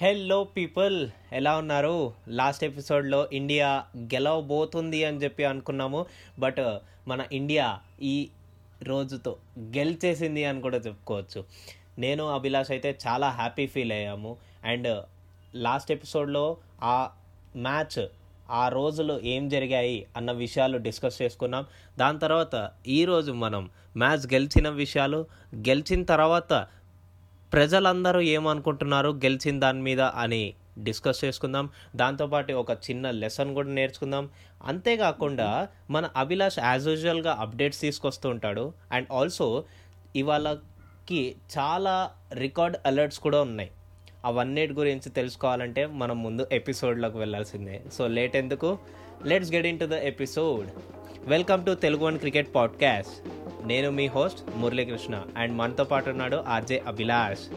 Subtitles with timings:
[0.00, 0.96] Hello people
[1.32, 1.96] ఎలా ఉన్నారు?
[2.38, 3.68] Last ఎపిసోడ్లో ఇండియా
[4.14, 6.00] గెలవబోతుంది అని చెప్పి అనుకున్నాము
[6.38, 6.74] బట్ uh,
[7.08, 7.66] మన ఇండియా
[8.02, 8.16] ఈ
[8.82, 9.32] రోజుతో
[9.76, 11.40] గెలిచేసింది అని కూడా చెప్పుకోవచ్చు.
[11.98, 14.32] నేను అభిలాష్ అయితే చాలా హ్యాపీ ఫీల్ అయ్యాము
[14.64, 15.00] అండ్ uh,
[15.66, 16.44] లాస్ట్ ఎపిసోడ్లో
[16.94, 16.98] ఆ
[17.56, 18.02] మ్యాచ్
[18.50, 21.64] ఆ రోజులు ఏం జరిగాయి అన్న విషయాలు డిస్కస్ చేసుకున్నాం.
[21.98, 22.54] దాని తర్వాత
[22.98, 25.20] ఈరోజు మనం మ్యాచ్ గెలిచిన విషయాలు
[25.68, 26.52] గెలిచిన తర్వాత
[27.54, 29.10] ప్రజలందరూ ఏమనుకుంటున్నారు?
[29.10, 31.70] గెలిచిన దాని మీద అని డిస్కస్ చేసుకుందాం.
[31.96, 34.28] దాంతోపాటు ఒక చిన్న లెసన్ కూడా నేర్చుకుందాం.
[34.64, 38.72] అంతేకాకుండా మన అభిలాష్ యాజ్ యూజువల్గా అప్డేట్స్ తీసుకొస్తూ ఉంటాడు.
[38.92, 39.64] అండ్ ఆల్సో
[40.16, 43.70] ఇవాళకి చాలా రికార్డ్ అలర్ట్స్ కూడా ఉన్నాయి.
[44.24, 47.82] అవన్నిటి గురించి తెలుసుకోవాలంటే మనం ముందు ఎపిసోడ్లోకి వెళ్ళాల్సిందే.
[47.92, 48.78] సో లేట్ ఎందుకు?
[49.24, 50.68] Let's get into the episode
[51.24, 53.28] welcome to Telugu one cricket podcast
[53.66, 57.54] నేను మీ హోస్ట్ మురళీకృష్ణ అండ్ మనతో పాటు ఉన్నాడు ఆర్జే అభిలాష్.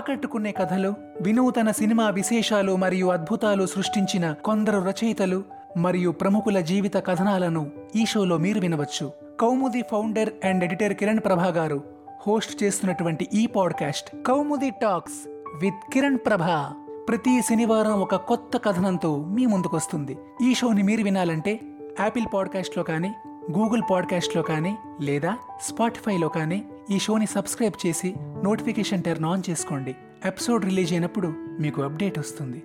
[0.00, 5.42] ఆకట్టుకునే కథలు వినూతన సినిమా విశేషాలు మరియు అద్భుతాలు సృష్టించిన కొందరు రచయితలు
[5.76, 9.12] మరియు ప్రముఖుల జీవిత కథనాలను ఈ షోలో మీరు వినవచ్చు.
[9.40, 11.82] Koumudi founder and editor Kiran Prabha గారు
[12.26, 15.28] హోస్ట్ చేస్తున్నటువంటి ఈ podcast Koumudi talks
[15.60, 16.72] with Kiran Prabha.
[17.08, 20.18] ప్రతి శనివారం ఒక కొత్త కథనంతో మీ ముందుకొస్తుంది.
[20.42, 21.60] ఈ షోని మీరు వినాలంటే
[22.00, 23.14] యాపిల్ పాడ్కాస్ట్లో కానీ
[23.50, 29.96] గూగుల్ పాడ్కాస్ట్లో కానీ లేదా స్పాటిఫైలో కానీ ఈ షోని సబ్స్క్రైబ్ చేసి నోటిఫికేషన్ టర్న్ ఆన్ చేసుకోండి.
[30.24, 32.62] ఎపిసోడ్ రిలీజ్ అయినప్పుడు మీకు అప్డేట్ వస్తుంది.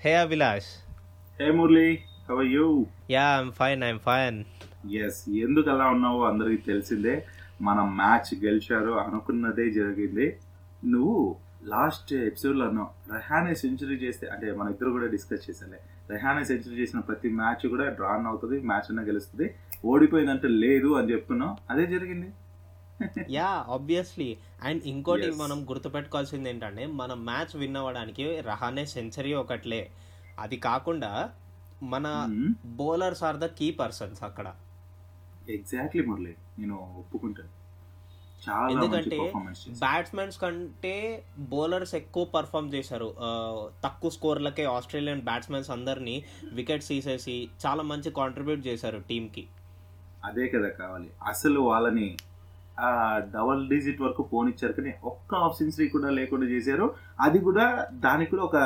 [0.00, 0.64] Hey Abhilash.
[1.42, 1.98] Hey Murali
[2.42, 4.44] you yeah I'm fine I'm fine
[4.92, 7.26] yes ఎందుకు అలా ఉన్నావో అందరికీ తెలిసిందే.
[7.62, 10.38] మనం మ్యాచ్ గెలిచారు అనుకున్నదే జరిగింది.
[10.84, 15.78] నువ్వు లాస్ట్ ఎపిసోడ్లో అన్నావు రెహానే సెంచరీ చేస్తే అంటే మన ఇద్దరు కూడా డిస్కస్ చేసాలే
[16.10, 19.54] రెహానే సెంచరీ చేసిన ప్రతి మ్యాచ్ కూడా డ్రాన్ అవుతుంది మ్యాచ్ అన్న గెలుస్తుంది.
[19.84, 22.32] ఓడిపోయిందంటే లేదు అని చెప్తున్నావు అదే జరిగింది.
[23.30, 25.30] యా ఆబ్వియస్లీ అండ్ ఇంకోటి.
[25.30, 29.90] మనం గుర్తుపెట్టుకోవాల్సింది ఏంటంటే మన మ్యాచ్ విన్ అవ్వడానికి రహానే సెంచరీ ఒకట్లే.
[30.38, 31.30] అది కాకుండా
[31.82, 32.28] మన.
[32.64, 34.54] Bowlers are the key persons అక్కడ.
[35.50, 36.34] ఎగ్జాక్ట్లీ మురళి.
[36.58, 37.57] నేను ఒప్పుకుంటాను.
[38.70, 39.18] ఎందుకంటే
[39.84, 40.94] బ్యాట్స్మెన్స్ కంటే
[41.38, 43.08] బౌలర్స్ ఎక్కువ పర్ఫామ్ చేశారు.
[43.84, 46.16] తక్కువ స్కోర్లకే ఆస్ట్రేలియన్ బ్యాట్స్మెన్స్ అందరినీ
[46.52, 47.36] వికెట్స్ తీసేసి
[47.66, 49.44] చాలా మంచి కాంట్రిబ్యూట్ చేశారు టీంకి
[50.24, 51.10] అదే కదా కావాలి.
[51.26, 52.08] అసలు వాళ్ళని
[53.34, 56.86] డబల్ డిజిట్ వరకు పోనిచ్చారు కానీ ఒక్క హాఫ్ సెంచరీ కూడా లేకుండా చేశారు.
[57.20, 58.56] అది కూడా దానికి కూడా ఒక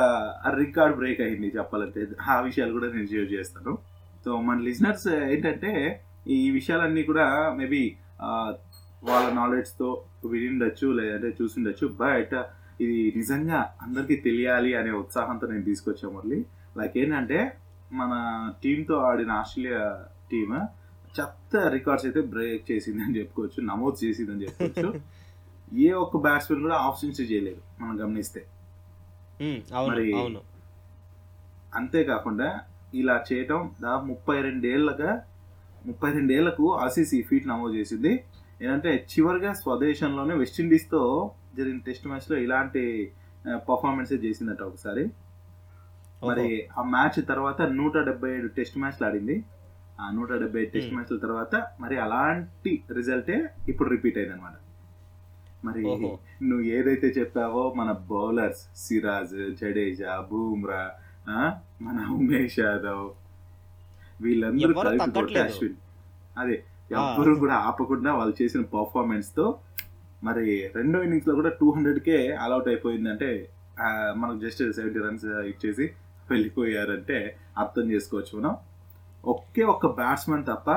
[0.57, 2.01] రికార్డ్ బ్రేక్ అయింది చెప్పాలంటే.
[2.29, 3.73] ఆ విషయాలు కూడా నేను షేర్ చేస్తాను.
[4.25, 7.25] సో మన లిజనర్స్ ఏంటంటే ఈ విషయాలన్నీ కూడా
[7.57, 7.81] మేబీ
[9.03, 11.87] వాళ్ళ నాలెడ్జ్తో వినిండొచ్చు లేదంటే చూసిండొచ్చు.
[11.87, 12.33] బట్
[12.81, 16.45] ఇది నిజంగా అందరికీ తెలియాలి అనే ఉత్సాహంతో నేను తీసుకొచ్చాను మళ్ళీ
[16.77, 17.57] లైక్ ఏంటంటే
[17.93, 18.13] మన
[18.63, 20.55] టీంతో ఆడిన ఆస్ట్రేలియా టీమ్
[21.19, 25.01] చెత్త రికార్డ్స్ అయితే బ్రేక్ చేసింది అని చెప్పుకోవచ్చు నమోదు చేసింది అని చెప్పుకోవచ్చు.
[25.77, 28.45] ఏ ఒక్క బ్యాట్స్మెన్ కూడా ఆఫ్ సెంచరీ చేయలేదు మనం గమనిస్తే.
[29.89, 30.15] మరి-
[31.75, 32.59] అంతేకాకుండా
[32.93, 35.23] ఇలా చేయటం దాదాపు ముప్పై రెండేళ్ళగా
[35.85, 38.23] ముప్పై రెండేళ్ళకు ఆసీస్ ఫీట్ నమోదు చేసింది.
[38.61, 41.01] ఏంటంటే చివరిగా స్వదేశంలోనే వెస్టిండీస్తో
[41.55, 42.83] జరిగిన టెస్ట్ మ్యాచ్లో ఇలాంటి
[43.69, 45.03] పర్ఫార్మెన్స్ చేసిందట ఒకసారి
[46.21, 46.45] మరి
[46.77, 49.35] ఆ మ్యాచ్ తర్వాత నూట డెబ్బై ఏడు టెస్ట్ మ్యాచ్లు ఆడింది
[49.99, 50.93] ఆ నూట డెబ్బై ఐదు టెస్ట్.
[50.93, 53.35] మ్యాచ్ల తర్వాత మరి అలాంటి రిజల్టే
[53.67, 54.55] ఇప్పుడు రిపీట్ అయింది అనమాట
[55.63, 55.81] మరి.
[56.43, 60.81] నువ్వు ఏదైతే చెప్పావో మన బౌలర్స్ సిరాజ్ జడేజా బూమ్రా
[61.81, 63.05] మన ఉమేష్ యాదవ్
[64.21, 65.03] వీళ్ళందరూ కలిపి.
[65.45, 65.77] అశ్విన్
[66.37, 66.57] అదే
[66.99, 69.45] ఎవ్వరు కూడా ఆపకుండా వాళ్ళు చేసిన పర్ఫార్మెన్స్తో
[70.23, 70.45] మరి
[70.75, 73.29] రెండో ఇన్నింగ్స్లో కూడా టూ హండ్రెడ్ కే అలౌట్ అయిపోయిందంటే
[74.15, 75.85] మనకు జస్ట్ సెవెంటీ రన్స్ ఇచ్చేసి
[76.31, 77.17] వెళ్ళిపోయారంటే
[77.57, 78.53] అర్థం చేసుకోవచ్చు మనం.
[79.25, 80.69] ఒకే ఒక్క బ్యాట్స్మెన్ తప్ప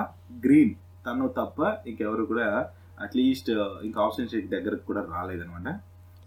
[0.47, 0.75] గ్రీన్
[1.07, 2.49] తను తప్ప ఇంకెవరు కూడా
[3.05, 3.51] అట్లీస్ట్
[3.85, 5.69] ఇంకా ఆప్షన్ దగ్గరకు కూడా రాలేదనమాట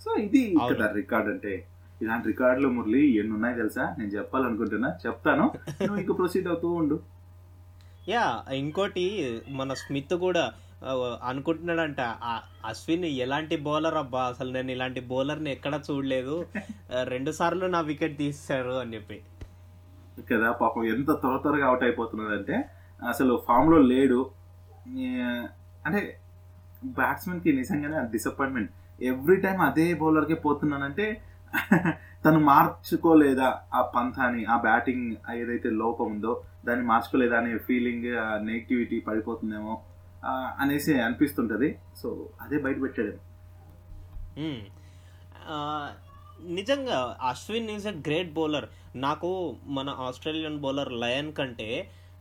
[0.04, 0.44] సో ఇది.
[0.72, 1.54] కదా రికార్డ్ అంటే.
[2.02, 3.96] ఇలాంటి రికార్డులు మురళి ఎన్ని ఉన్నాయి తెలుసా?
[4.00, 4.90] నేను చెప్పాలనుకుంటున్నా.
[5.06, 5.46] చెప్తాను.
[5.82, 6.98] నువ్వు ఇంకా ప్రొసీడ్ అవుతూ ఉండు.
[8.10, 8.26] యా
[8.62, 9.06] ఇంకోటి
[9.60, 10.44] మన స్మిత్ కూడా
[11.30, 12.02] అనుకుంటున్నాడంట
[12.66, 16.36] అశ్విన్ ఎలాంటి బౌలర్ అబ్బా అసలు నేను ఇలాంటి బౌలర్ని ఎక్కడ చూడలేదు.
[17.12, 19.18] రెండు సార్లు నా వికెట్ తీశారు అని చెప్పి.
[20.32, 22.56] కదా పాపం ఎంత త్వర త్వరగా అవుట్ అయిపోతున్నాడు అంటే
[23.10, 24.20] అసలు ఫామ్లో లేడు.
[25.86, 26.02] అంటే
[27.00, 28.72] బ్యాట్స్మెన్కి నిజంగానే డిసప్పాయింట్మెంట్
[29.12, 31.06] ఎవ్రీ టైం అదే బౌలర్కే పోతున్నానంటే
[32.26, 35.06] తను మార్చుకోలేదా ఆ పంథాని ఆ బ్యాటింగ్
[35.36, 36.34] ఏదైతే లోపం ఉందో
[36.66, 38.10] దాన్ని మార్చుకోలేదా అనే ఫీలింగ్
[38.50, 39.76] నెగిటివిటీ పడిపోతుందేమో
[40.64, 41.70] అనేసి అనిపిస్తుంటది.
[42.02, 42.10] సో
[42.42, 43.14] అదే బయట పెట్టాడు.
[46.58, 46.98] నిజంగా
[47.30, 48.68] Ashwin is a great bowler
[49.06, 49.30] నాకు
[49.78, 51.70] మన ఆస్ట్రేలియన్ బౌలర్ లయన్ కంటే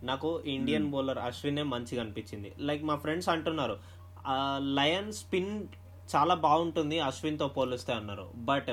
[0.03, 2.51] నాకు ఇండియన్ బౌలర్ అశ్వినే మంచిగా అనిపించింది.
[2.69, 3.77] లైక్ మా ఫ్రెండ్స్ అంటున్నారు
[4.79, 5.53] లయన్ స్పిన్
[6.15, 8.27] చాలా బాగుంటుంది అశ్విన్తో పోలిస్తే అన్నారు.
[8.51, 8.73] బట్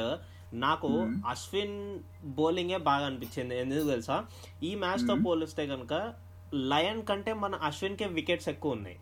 [0.55, 0.87] నాకు
[1.27, 3.59] అశ్విన్ బౌలింగే బాగా అనిపించింది.
[3.59, 4.25] ఎందుకు తెలుసా?
[4.63, 6.13] ఈ మ్యాచ్తో పోలిస్తే కనుక
[6.53, 8.99] లయన్ కంటే మన అశ్విన్కే వికెట్స్ ఎక్కువ ఉన్నాయి.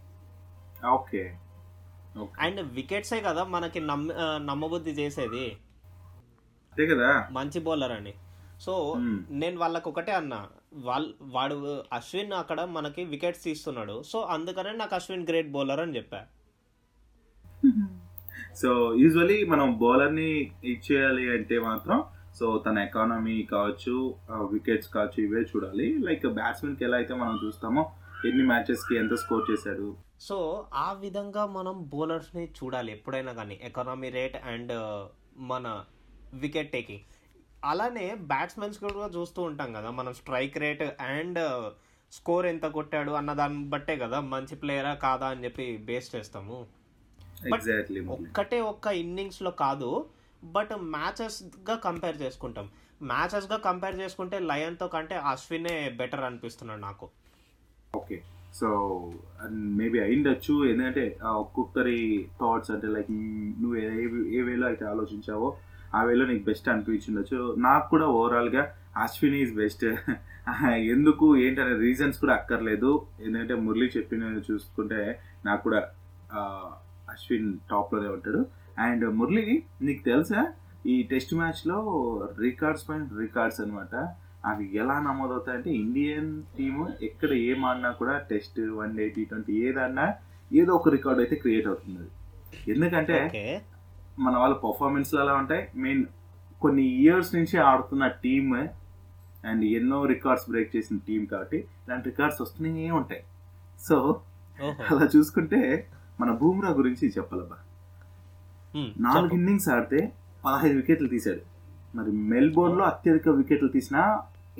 [0.88, 1.38] ఓకే.
[2.40, 5.58] అండ్ వికెట్సే కదా మనకి నమ్మ నమ్మబుద్ధి చేసేది.
[6.72, 7.28] అంతే కదా?
[7.32, 8.14] మంచి బౌలర్ అని.
[8.62, 8.96] సో.
[9.30, 10.48] నేను వాళ్ళకి ఒకటే అన్నా.
[10.74, 14.04] వాళ్ళ వాడు అశ్విన్ అక్కడ మనకి వికెట్స్ తీస్తున్నాడు.
[14.04, 16.22] సో అందుకనే నాకు అశ్విన్ గ్రేట్ బౌలర్ అని చెప్పా.
[18.62, 18.70] సో
[19.02, 20.32] యూజువలీ మనం బౌలర్ని
[20.72, 22.00] ఇచ్చేయాలి అంటే మాత్రం
[22.40, 23.96] సో తన ఎకానమీ కావచ్చు
[24.54, 25.88] వికెట్స్ కావచ్చు ఇవే చూడాలి.
[26.08, 27.84] లైక్ బ్యాట్స్మెన్కి ఎలా అయితే మనం చూస్తామో
[28.30, 29.88] ఎన్ని మ్యాచెస్కి ఎంత స్కోర్ చేశాడు.
[30.28, 30.38] సో
[30.86, 34.74] ఆ విధంగా మనం బౌలర్స్ని చూడాలి ఎప్పుడైనా కానీ ఎకానమీ రేట్ అండ్
[35.52, 35.68] మన
[36.44, 37.04] వికెట్ టేకింగ్
[37.72, 40.86] అలానే బ్యాట్స్మెన్స్ కూడా చూస్తూ ఉంటాం కదా మనం స్ట్రైక్ రేట్
[41.16, 41.42] అండ్
[42.12, 46.58] స్కోర్ ఎంత కొట్టాడు అన్న దాన్ని బట్టే కదా మంచి ప్లేయరా కాదా అని చెప్పి బేస్ చేస్తాము.
[48.18, 49.90] ఒక్కటే ఒక్క ఇన్నింగ్స్లో కాదు
[50.44, 52.66] బట్ మ్యాచెస్గా కంపేర్ చేసుకుంటాం.
[53.04, 57.06] మ్యాచెస్గా కంపేర్ చేసుకుంటే లయన్తో కంటే అశ్వినే బెటర్ అనిపిస్తున్నాడు నాకు.
[57.94, 58.18] ఓకే
[58.54, 58.68] సో
[59.78, 60.54] మేబీ అయిండొచ్చు
[61.22, 61.98] ఆ, ఒక్కొక్కరి
[62.42, 63.10] థాట్స్ అంటే లైక్
[63.62, 63.88] నువ్వు ఏ
[64.38, 65.48] ఏ వేలో అయితే ఆలోచించావో
[65.96, 67.40] ఆ వేలో నీకు బెస్ట్ అనిపించిండొచ్చు.
[67.60, 68.64] నాకు కూడా ఓవరాల్గా
[68.98, 69.86] అశ్విన్ ఈజ్ బెస్ట్
[70.94, 72.92] ఎందుకు ఏంటనే రీజన్స్ కూడా అక్కర్లేదు.
[73.20, 75.02] ఎందుకంటే మురళి చెప్పిన చూసుకుంటే
[75.46, 75.82] నాకు కూడా
[77.14, 78.42] అశ్విన్ టాప్లోనే ఉంటాడు.
[78.86, 79.46] అండ్ మురళి
[79.88, 80.42] నీకు తెలుసా?
[80.94, 81.78] ఈ టెస్ట్ మ్యాచ్లో
[82.46, 83.96] రికార్డ్స్ పైన రికార్డ్స్ అన్నమాట.
[84.50, 90.08] అవి ఎలా నమోదవుతాయంటే ఇండియన్ టీము ఎక్కడ ఏం ఆడినా కూడా test one day T twenty ఏదన్నా
[90.62, 92.08] ఏదో ఒక రికార్డ్ అయితే క్రియేట్ అవుతుంది.
[92.72, 93.20] ఎందుకంటే
[94.26, 95.64] మన వాళ్ళ పర్ఫార్మెన్స్లు అలా ఉంటాయి.
[95.84, 96.04] మెయిన్
[96.64, 98.52] కొన్ని ఇయర్స్ నుంచి ఆడుతున్న టీమ్
[99.52, 103.24] అండ్ ఎన్నో రికార్డ్స్ బ్రేక్ చేసిన టీం కాబట్టి ఇలాంటి రికార్డ్స్ వస్తూనే ఉంటాయి.
[103.88, 103.98] సో
[104.90, 105.62] అలా చూసుకుంటే
[106.24, 107.58] మన బూమ్రా గురించి చెప్పాలబ్బా.
[109.06, 109.34] నాలుగు.
[109.34, 110.00] ఇన్నింగ్స్ ఆడితే
[110.46, 111.42] పదహైదు వికెట్లు తీశాడు.
[111.98, 113.98] మరి మెల్బోర్న్లో అత్యధిక వికెట్లు తీసిన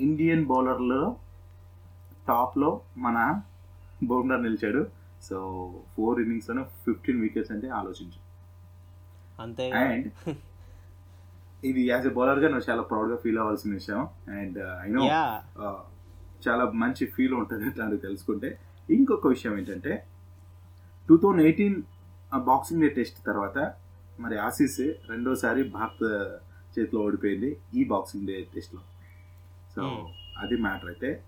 [0.00, 1.16] ఇండియన్ బౌలర్లో
[2.28, 3.18] టాప్లో మన
[4.02, 4.82] బౌమ్రా నిలిచాడు.
[5.22, 5.36] సో
[5.94, 8.20] ఫోర్ ఇన్నింగ్స్లోనే ఫిఫ్టీన్ వికెట్స్ అంటే ఆలోచించు.
[9.42, 10.08] అంతే అండ్
[11.64, 14.00] ఇది యాజ్ ఎ బౌలర్గా నువ్వు చాలా ప్రౌడ్గా ఫీల్ అవ్వాల్సిన విషయం.
[14.38, 15.24] అండ్ ఐ నో యా
[16.48, 18.58] చాలా మంచి ఫీల్ ఉంటుంది అట్లాంటివి తెలుసుకుంటే.
[18.90, 19.92] ఇంకొక విషయం ఏంటంటే
[21.08, 21.82] two thousand eighteen
[22.38, 23.72] boxing day test తర్వాత
[24.20, 24.80] మరి ఆసీస్
[25.10, 26.04] రెండోసారి భారత్
[26.78, 28.80] చేతిలో ఓడిపోయింది ఈ బాక్సింగ్ డే టెస్ట్లో
[29.76, 30.08] సో Hmm.
[30.38, 31.22] అది మ్యాటర్ అయితే.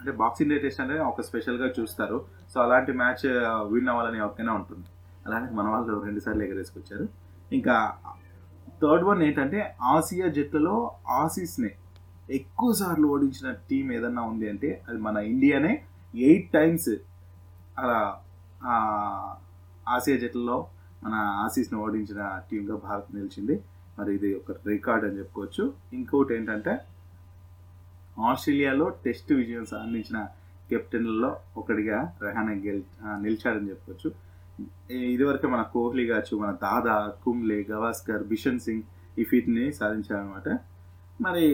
[0.00, 2.24] అంటే బాక్సింగ్ డే టెస్ట్ అంటే ఒక స్పెషల్గా చూస్తారు.
[2.54, 3.26] సో అలాంటి మ్యాచ్
[3.72, 4.86] విన్ అవ్వాలని ఎవరికైనా ఉంటుంది.
[5.26, 7.08] అలానే మన వాళ్ళు రెండు సార్లు ఎగరేసుకొచ్చారు.
[7.52, 7.96] ఇంకా
[8.82, 11.70] థర్డ్ వన్ ఏంటంటే ఆసియా జట్టులో ఆసీస్ని
[12.30, 15.84] ఎక్కువ సార్లు ఓడించిన టీం ఏదన్నా ఉంది అంటే అది మన ఇండియానే.
[16.14, 16.90] ఎయిట్ టైమ్స్
[17.78, 18.20] అలా
[19.88, 20.66] ఆసియా జట్లలో
[21.04, 23.62] మన ఆసీస్ని ఓడించిన టీంగా భారత్ నిలిచింది.
[23.98, 25.72] మరి ఇది ఒక రికార్డ్ అని చెప్పుకోవచ్చు.
[25.92, 26.84] ఇంకోటి ఏంటంటే
[28.20, 30.28] ఆస్ట్రేలియాలో టెస్ట్ విజయం సాధించిన
[30.70, 32.82] కెప్టెన్లలో ఒకటిగా రెహానా గెల్
[33.22, 34.08] నిలిచాడని చెప్పుకోవచ్చు.
[34.90, 38.82] ఇదివరకే మన కోహ్లీ కావచ్చు మన దాదా కుంబ్లే గవాస్కర్ బిషన్ సింగ్
[39.18, 40.48] ఈ ఫీట్ని సాధించారనమాట
[41.20, 41.46] మరి.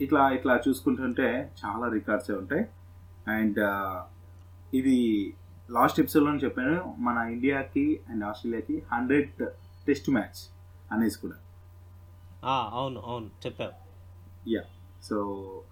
[0.00, 2.64] ఇట్లా ఇట్లా చూసుకుంటుంటే చాలా రికార్డ్స్ ఉంటాయి.
[3.28, 3.60] అండ్
[4.74, 4.96] ఇది
[5.70, 9.30] లాస్ట్ ఎపిసోడ్లో చెప్పాను మన ఇండియాకి అండ్ ఆస్ట్రేలియాకి హండ్రెడ్
[9.86, 10.40] టెస్ట్ మ్యాచ్
[10.92, 11.36] అనేసి కూడా.
[12.72, 13.72] అవును అవును చెప్పావు.
[14.50, 14.62] యా
[15.02, 15.16] సో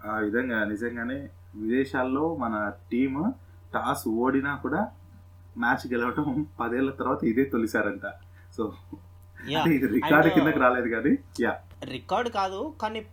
[0.06, 3.32] ఆ విధంగా నిజంగానే విదేశాల్లో మన టీమ్
[3.74, 4.80] టాస్ ఓడినా కూడా
[5.58, 8.06] మ్యాచ్ గెలవటం పదేళ్ళ తర్వాత ఇదే తొలిసారంట.
[8.56, 8.62] సో
[9.72, 11.52] ఇది రికార్డు కిందకి రాలేదు కానీ యా.
[11.84, 13.06] రికార్డ్ కాదు కానీ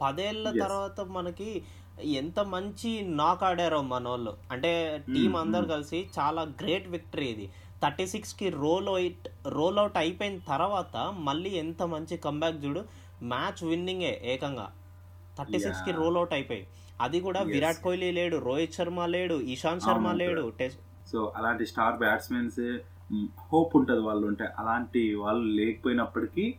[0.00, 0.50] పదేళ్ళ.
[0.60, 1.62] తర్వాత మనకి
[2.02, 5.64] ఎంత మంచి నాక్ ఆడారో మన వాళ్ళు అంటే టీం అందరు.
[5.64, 7.50] కలిసి చాలా గ్రేట్ విక్టరీ ఇది.
[7.82, 12.84] థర్టీ సిక్స్కి రోల్ అవుట్ రోల్ అవుట్ అయిపోయిన తర్వాత మళ్ళీ ఎంత మంచి కంబ్యాక్ చూడు
[13.22, 14.72] మ్యాచ్ విన్నింగే ఏకంగా.
[15.38, 15.92] థర్టీ సిక్స్కి.
[15.92, 16.66] రోల్ అవుట్ అయిపోయి.
[17.00, 17.40] అది కూడా.
[17.40, 22.78] విరాట్ కోహ్లీ లేడు రోహిత్ శర్మ లేడు ఇషాంత్ శర్మ లేడు టెస్ట్ సో అలాంటి స్టార్ బ్యాట్స్మెన్స్
[23.52, 24.44] హోప్ ఉంటుంది వాళ్ళు ఉంటే.
[24.58, 26.54] అలాంటి వాళ్ళు లేకపోయినప్పటికీ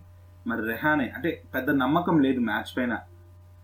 [0.48, 3.00] మరి రెహానే అంటే పెద్ద నమ్మకం లేదు మ్యాచ్ పైన.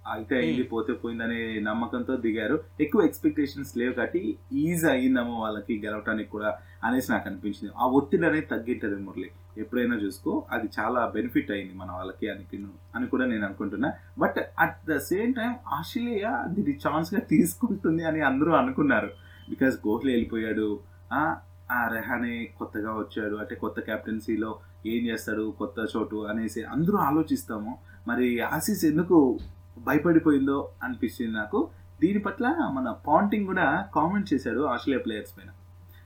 [0.07, 2.63] అయితే అయింది పోతే పోయిందనే నమ్మకంతో దిగారు.
[2.81, 7.73] ఎక్కువ ఎక్స్పెక్టేషన్స్ లేవు కాబట్టి ఈజీ అయ్యిందేమో వాళ్ళకి గెలవటానికి కూడా అనేసి నాకు అనిపించింది.
[7.77, 9.31] ఆ ఒత్తిడి అనేది తగ్గింటది మురళి.
[9.57, 12.63] ఎప్పుడైనా చూసుకో అది చాలా బెనిఫిట్ అయింది మన వాళ్ళకి అని
[12.95, 13.93] అని కూడా నేను అనుకుంటున్నా.
[14.19, 19.09] But at the same time Australia దీన్ని ఛాన్స్గా తీసుకుంటుంది అని అందరూ అనుకున్నారు.
[19.49, 20.79] బికాస్ కోహ్లీ వెళ్ళిపోయాడు.
[21.13, 21.35] ఆ,
[21.71, 23.35] రెహానే కొత్తగా వచ్చాడు.
[23.35, 27.77] అంటే కొత్త కెప్టెన్సీలో ఏం చేస్తాడు కొత్త చోటు అనేసి అందరూ ఆలోచిస్తాము.
[28.07, 29.39] మరి ఆసీస్ ఎందుకు
[29.77, 31.59] భయపడిపోయిందో అనిపిస్తుంది నాకు.
[32.01, 32.45] దీని పట్ల
[32.77, 35.49] మన పాంటింగ్ కూడా కామెంట్ చేశాడు ఆస్ట్రేలియా ప్లేయర్స్ పైన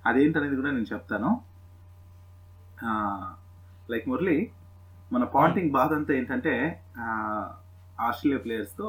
[0.09, 1.29] అదేంటనేది కూడా నేను చెప్తాను.
[3.91, 4.37] లైక్ మురళి
[5.13, 6.53] మన పాంటింగ్ బాధ అంతా ఏంటంటే
[8.07, 8.87] ఆస్ట్రేలియా ప్లేయర్స్తో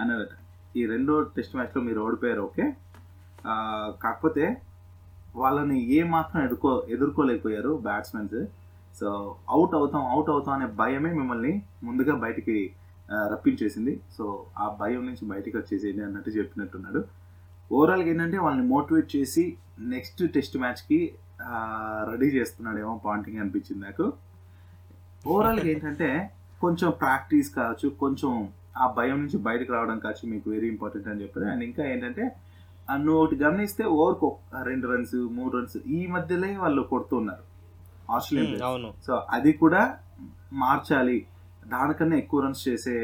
[0.00, 0.34] అన్నారట
[0.76, 2.64] ఈ రెండో టెస్ట్ మ్యాచ్లో మీరు ఓడిపోయారు ఓకే?
[4.04, 4.44] కాకపోతే
[5.36, 8.38] వాళ్ళని ఏ మాత్రం ఎదుర్కో ఎదుర్కోలేకపోయారు బ్యాట్స్మెన్స్.
[9.00, 9.08] సో
[9.48, 11.52] అవుట్ అవుతాం అవుట్ అవుతాం అనే భయమే మిమ్మల్ని
[11.84, 12.56] ముందుగా బయటికి
[13.12, 17.04] రప్పించేసింది సో ఆ భయం నుంచి బయటికి వచ్చేసేది అన్నట్టు చెప్పినట్టున్నాడు.
[17.72, 21.14] ఓవరాల్గా ఏంటంటే వాళ్ళని మోటివేట్ చేసి నెక్స్ట్ టెస్ట్ మ్యాచ్కి
[22.10, 24.12] రెడీ చేస్తున్నాడేమో పాయింటింగ్ అనిపించింది నాకు.
[25.26, 31.08] ఓవరాల్గా ఏంటంటే కొంచెం ప్రాక్టీస్ కావచ్చు కొంచెం ఆ భయం నుంచి బయటకు రావడం కావచ్చు మీకు వెరీ ఇంపార్టెంట్
[31.08, 31.46] అని చెప్పారు.
[31.46, 32.36] అండ్ ఇంకా ఏంటంటే
[32.94, 37.48] నువ్వు ఒకటి గమనిస్తే ఓవర్కు రెండు రన్స్ మూడు రన్స్ ఈ మధ్యలో వాళ్ళు కొడుతున్నారు.
[38.64, 38.94] అవును.
[39.06, 39.98] సో అది కూడా
[40.52, 41.26] మార్చాలి.
[41.68, 42.94] దానికన్నా ఎక్కువ రన్స్ చేసే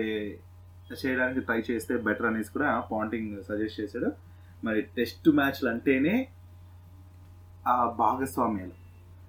[0.95, 4.09] చేయడానికి ట్రై చేస్తే బెటర్ అనేసి కూడా పాయింటింగ్ సజెస్ట్ చేశాడు.
[4.65, 6.15] మరి టెస్ట్ మ్యాచ్లు అంటేనే
[7.69, 8.77] ఆ భాగస్వామ్యాలు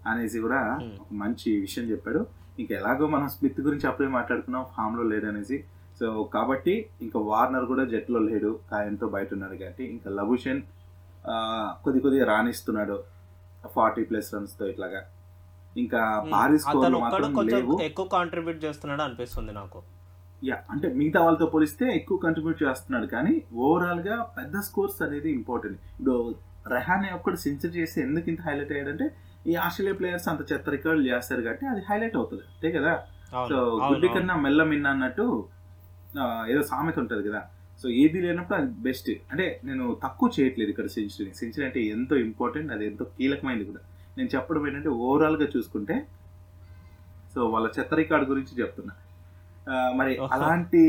[0.07, 0.91] అనేసి కూడా Hmm.
[1.01, 2.21] ఒక మంచి విషయం చెప్పాడు.
[2.59, 5.57] ఇంకా ఎలాగో మనం స్మిత్ గురించి అప్పుడే మాట్లాడుకున్నాం ఫామ్లో లేడనేసి
[6.01, 10.61] సో కాబట్టి ఇంకా వార్నర్ కూడా జట్లో లేడు గాయంతో బయట ఉన్నాడు కాబట్టి ఇంకా లభుషన్
[11.25, 11.35] ఆ,
[11.83, 12.95] కొద్ది కొద్దిగా రాణిస్తున్నాడు.
[13.75, 14.99] ఫార్టీ ప్లస్ రన్స్తో ఇట్లాగా.
[15.83, 16.01] ఇంకా
[17.37, 17.75] కొంచెం లేవు.
[17.89, 19.79] ఎక్కువ కాంట్రిబ్యూట్ చేస్తున్నాడు అనిపిస్తుంది నాకు.
[20.47, 23.07] యా అంటే మిగతా వాళ్ళతో పోలిస్తే ఎక్కువ కంట్రిబ్యూట్ చేస్తున్నాడు.
[23.15, 23.33] కానీ
[23.65, 26.15] ఓవరాల్గా పెద్ద స్కోర్స్ అనేది ఇంపార్టెంట్ ఇప్పుడు
[26.75, 29.07] రెహానే ఒక్కడు సెంచరీ చేస్తే ఎందుకు ఇంత హైలైట్ అయ్యాడంటే
[29.49, 32.43] ఈ ఆస్ట్రేలియా ప్లేయర్స్ అంత చెత్త రికార్డులు చేస్తారు కాబట్టి అది హైలైట్ అవుతుంది.
[32.53, 32.93] అంతే కదా?
[33.49, 33.57] సో
[33.89, 34.07] గుడ్డి.
[34.15, 35.25] కన్నా మెల్ల మిన్న అన్నట్టు
[36.51, 37.41] ఏదో సామెత ఉంటుంది కదా?
[37.81, 42.69] సో ఏది లేనప్పుడు అది బెస్ట్ అంటే నేను తక్కువ చేయట్లేదు ఇక్కడ సెంచరీ సెంచరీ అంటే ఎంతో ఇంపార్టెంట్
[42.75, 43.81] అది ఎంతో కీలకమైనది కూడా.
[44.17, 45.95] నేను చెప్పడం ఏంటంటే ఓవరాల్గా చూసుకుంటే
[47.33, 48.93] సో వాళ్ళ చెత్త రికార్డు గురించి చెప్తున్నా.
[49.99, 50.11] మరి.
[50.35, 50.81] అలాంటి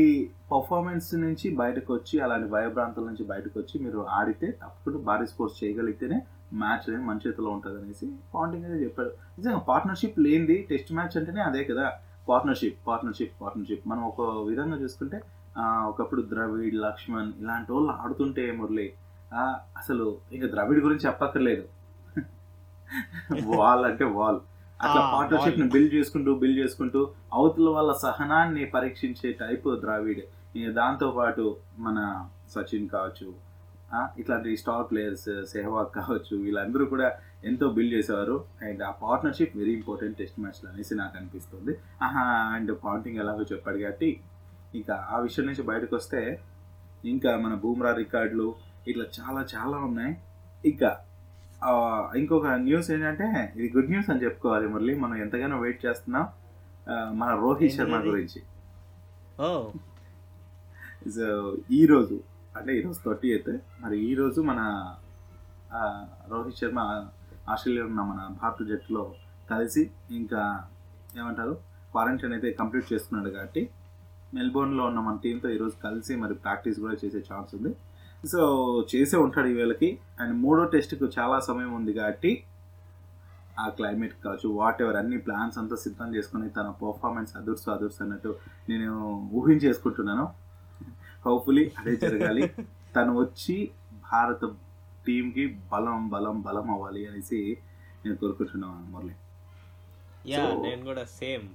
[0.51, 6.17] పర్ఫార్మెన్స్ నుంచి బయటకు వచ్చి అలాంటి భయభ్రాంతుల నుంచి బయటకు వచ్చి మీరు ఆడితే తప్పకుండా భారీ స్కోర్స్ చేయగలిగితేనే
[6.61, 9.11] మ్యాచ్ అనేది మన చేతిలో ఉంటుంది అనేసి పాయింటింగ్ అయితే చెప్పాడు.
[9.37, 11.85] నిజంగా పార్ట్నర్షిప్ లేనిది టెస్ట్ మ్యాచ్ అంటేనే అదే కదా.
[12.29, 15.17] పార్ట్నర్షిప్ పార్ట్నర్షిప్ పార్ట్నర్షిప్ మనం ఒక విధంగా చూసుకుంటే
[15.89, 18.87] ఒకప్పుడు ద్రవిడ్ లక్ష్మణ్ ఇలాంటి వాళ్ళు ఆడుతుంటే మురళి
[19.79, 20.05] అసలు
[20.35, 21.65] ఇంకా ద్రవిడ్ గురించి చెప్పక్కర్లేదు.
[23.45, 24.39] వాల్ అంటే వాల్
[24.81, 25.67] అట్లా పార్ట్నర్షిప్ని.
[25.69, 26.99] బిల్డ్ చేసుకుంటూ బిల్డ్ చేసుకుంటూ
[27.33, 30.23] అవతల వాళ్ళ సహనాన్ని పరీక్షించే టైప్ ద్రావిడ్.
[30.79, 31.43] దాంతో పాటు
[31.79, 31.99] మన
[32.55, 33.27] సచిన్ కావచ్చు
[34.19, 37.07] ఇట్లాంటి స్టార్ ప్లేయర్స్ సెహ్వాగ్ కావచ్చు వీళ్ళందరూ కూడా
[37.45, 38.45] ఎంతో బిల్డ్ చేసేవారు.
[38.61, 41.73] అండ్ ఆ పార్ట్నర్షిప్ వెరీ ఇంపార్టెంట్ టెస్ట్ మ్యాచ్లో అనేసి నాకు అనిపిస్తుంది.
[42.01, 42.23] ఆహా
[42.55, 44.09] అండ్ పాయింటింగ్ ఎలాగో చెప్పాడు కాబట్టి
[44.75, 46.21] ఇంకా ఆ విషయం నుంచి బయటకు వస్తే
[47.05, 48.47] ఇంకా మన బూమ్రా రికార్డులు
[48.87, 50.13] ఇట్లా చాలా చాలా ఉన్నాయి.
[50.65, 50.89] ఇంకా
[52.19, 54.93] ఇంకొక న్యూస్ ఏంటంటే ఇది గుడ్ న్యూస్ అని చెప్పుకోవాలి మురళి.
[54.99, 56.25] మనం ఎంతగానో వెయిట్ చేస్తున్నాం.
[57.21, 57.95] మన రోహిత్ శర్మ?
[58.09, 58.39] గురించి.
[61.15, 61.27] సో
[61.71, 62.15] ఈ రోజు
[62.57, 64.61] అంటే ఈరోజు థర్టీ అయితే మరి ఈ రోజు మన
[66.31, 66.79] రోహిత్ శర్మ
[67.49, 69.03] ఆస్ట్రేలియా ఉన్న మన భారత జట్టులో
[69.51, 70.41] కలిసి ఇంకా
[71.19, 71.53] ఏమంటారు?
[71.91, 73.61] క్వారంటైన్ అయితే కంప్లీట్ చేసుకున్నాడు కాబట్టి
[74.33, 77.71] మెల్బోర్న్లో ఉన్న మన టీంతో ఈరోజు కలిసి మరి ప్రాక్టీస్ కూడా చేసే ఛాన్స్ ఉంది.
[78.25, 79.99] సో చేసే ఉంటాడు ఈ వేళకి.
[80.19, 82.43] అండ్ మూడో టెస్ట్కు చాలా సమయం ఉంది కాబట్టి
[83.59, 88.35] ఆ క్లైమేట్ కావచ్చు వాట్ ఎవర్ అన్ని ప్లాన్స్ అంతా సిద్ధం చేసుకుని తన పర్ఫార్మెన్స్ అదుర్స్ అదుర్స్ అన్నట్టు
[88.69, 90.33] నేను ఊహించేసుకుంటున్నాను.
[91.25, 92.47] హోప్ఫుల్లీ అదే జరగాలి.
[92.95, 93.71] తను వచ్చి
[94.13, 94.45] భారత
[95.07, 97.57] టీంకి బలం బలం బలం అవ్వాలి అనేసి
[98.05, 99.13] నేను కోరుకుంటున్నాను మురళి.
[100.31, 101.47] యా నేను కూడా సేమ్.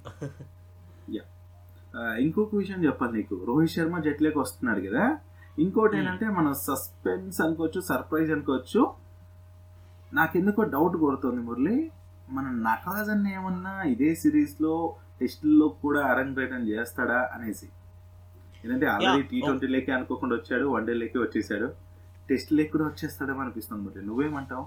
[1.97, 3.45] ఆ, ఇంకొక విషయం చెప్పాలి నీకు.
[3.45, 5.17] రోహిత్ శర్మ జట్లోకి వస్తున్నాడు కదా?
[5.57, 5.97] ఇంకోటి.
[5.97, 8.81] ఏంటంటే మనం సస్పెన్స్ అనుకోవచ్చు సర్ప్రైజ్ అనుకోవచ్చు
[10.13, 11.77] నాకెందుకో డౌట్ కొడుతుంది మురళి.
[12.29, 14.73] మన నటరాజన్ ఏమన్నా ఇదే సిరీస్లో
[15.19, 17.67] టెస్టుల్లో కూడా అరంగేటం చేస్తాడా అనేసి.
[18.63, 19.23] ఎందుకంటే ఆల్రెడీ.
[19.31, 21.67] టీ ట్వంటీలోకి అనుకోకుండా వచ్చాడు వన్ డేలోకి వచ్చేసాడు.
[22.29, 24.05] టెస్ట్ లేక్ కూడా వచ్చేస్తాడేమో అనిపిస్తుంది మురళి.
[24.05, 24.65] నువ్వేమంటావు?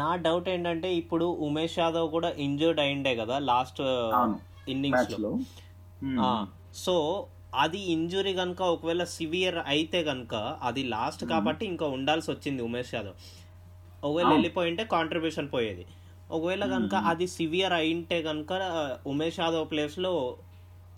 [0.00, 3.80] నా డౌట్ ఏంటంటే ఇప్పుడు ఉమేష్ యాదవ్ కూడా ఇంజర్డ్ అయిండే కదా లాస్ట్
[4.68, 5.32] ఇన్నింగ్స్ మ్యాచ్లో.
[6.74, 6.94] సో
[7.52, 11.24] అది ఇంజురీ కనుక ఒకవేళ సివియర్ అయితే కనుక అది లాస్ట్.
[11.24, 13.16] కాబట్టి ఇంకా ఉండాల్సి వచ్చింది ఉమేష్ యాదవ్
[14.04, 14.34] ఒకవేళ అవును.
[14.34, 15.84] వెళ్ళిపోయింటే కాంట్రిబ్యూషన్ పోయేది
[16.30, 16.94] ఒకవేళ కనుక.
[17.06, 18.52] అది సివియర్ అయింటే కనుక
[19.06, 20.12] ఉమేష్ యాదవ్ ప్లేస్లో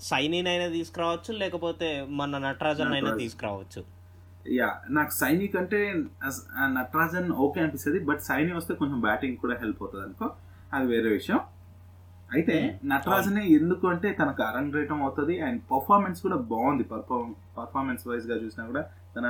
[0.02, 3.12] సైనిన్ అయినా తీసుకురావచ్చు లేకపోతే మన నటరాజన్ అయినా.
[3.16, 3.82] తీసుకురావచ్చు
[4.54, 5.78] యా నాకు సైనిక్ అంటే
[6.22, 10.26] అస్- ఆ నటరాజన్ ఓకే అనిపిస్తుంది బట్ సైని వస్తే కొంచెం బ్యాటింగ్ కూడా హెల్ప్ అవుతుంది అనుకో
[10.72, 11.40] అది వేరే విషయం
[12.34, 12.56] అయితే.
[12.90, 16.84] నటరాజనే ఎందుకు అంటే తనకు అరంగేటం అవుతుంది అండ్ పర్ఫార్మెన్స్ కూడా బాగుంది.
[17.58, 18.82] పర్ఫార్మెన్స్ వైజ్గా చూసినా కూడా
[19.16, 19.26] తన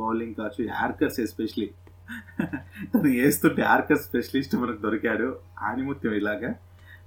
[0.00, 1.68] బౌలింగ్ కావచ్చు యార్కర్స్ ఎస్పెషలీ
[2.90, 5.28] తను వేస్తుంటే యార్కర్ స్పెషలిస్ట్ మనకు దొరికాడు
[5.68, 6.50] ఆనిముత్యం ఇలాగా.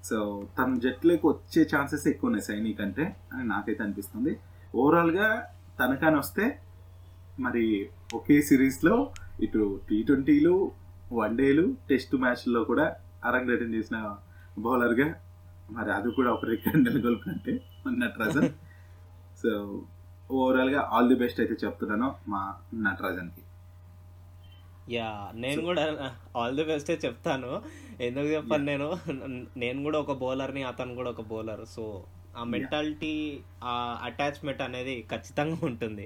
[0.08, 0.18] సో
[0.58, 4.34] తన జట్లోకి వచ్చే ఛాన్సెస్ ఎక్కువ ఉన్నాయి సైని కంటే అని నాకైతే అనిపిస్తుంది.
[4.76, 5.28] ఓవరాల్గా
[5.80, 6.46] తనకని వస్తే
[7.46, 7.64] మరి
[8.18, 8.96] ఒకే సిరీస్లో
[9.48, 10.56] ఇటు టీ ట్వంటీలు
[11.20, 12.86] వన్డేలు టెస్ట్ మ్యాచ్ల్లో కూడా
[13.30, 13.98] అరంగేటం చేసిన
[14.66, 15.08] బౌలర్గా
[15.72, 17.54] మరి అది కూడా ఒక రికార్డ్ నెలకొల్పినట్టే
[18.02, 18.50] నటరాజన్
[19.42, 19.52] సో
[20.32, 22.42] ఓవరాల్గా ఆల్ ది బెస్ట్ అయితే చెప్తున్నాను మా
[22.86, 23.44] నటరాజన్కి.
[24.94, 25.84] యా నేను కూడా
[26.36, 27.52] ఆల్ ది బెస్టే చెప్తాను.
[28.02, 28.88] ఎందుకు చెప్పాను నేను?
[29.58, 31.64] నేను కూడా ఒక బౌలర్ని అతను కూడా ఒక బౌలర్.
[31.76, 31.84] సో
[32.38, 33.14] ఆ మెంటాలిటీ
[33.64, 33.76] ఆ
[34.08, 36.06] అటాచ్మెంట్ అనేది ఖచ్చితంగా ఉంటుంది.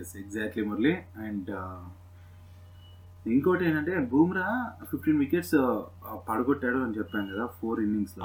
[0.00, 0.94] Yes exactly Murali.
[1.26, 1.50] అండ్
[3.26, 4.46] ఇంకోటి ఏంటంటే బూమ్రా
[4.90, 5.56] ఫిఫ్టీన్ వికెట్స్
[6.28, 8.22] పడగొట్టాడు అని చెప్పాను కదా ఫోర్ ఇన్నింగ్స్లో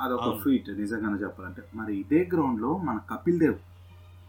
[0.00, 0.38] అదొక అవును.
[0.42, 1.62] ఫీట్ నిజంగానే చెప్పాలంటే.
[1.74, 3.58] మరి ఇదే గ్రౌండ్లో మన కపిల్ దేవ్